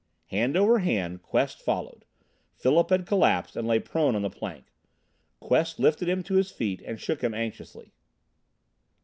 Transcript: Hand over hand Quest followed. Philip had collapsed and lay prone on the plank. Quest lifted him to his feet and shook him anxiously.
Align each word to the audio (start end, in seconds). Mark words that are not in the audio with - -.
Hand 0.31 0.57
over 0.57 0.79
hand 0.79 1.21
Quest 1.21 1.61
followed. 1.61 2.05
Philip 2.55 2.89
had 2.89 3.05
collapsed 3.05 3.55
and 3.55 3.67
lay 3.67 3.77
prone 3.77 4.15
on 4.15 4.23
the 4.23 4.31
plank. 4.31 4.73
Quest 5.39 5.77
lifted 5.79 6.09
him 6.09 6.23
to 6.23 6.37
his 6.37 6.49
feet 6.49 6.81
and 6.81 6.99
shook 6.99 7.21
him 7.23 7.35
anxiously. 7.35 7.93